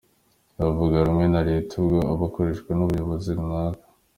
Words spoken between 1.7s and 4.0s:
ubwo aba akoreshwa n’umuyobozi runaka?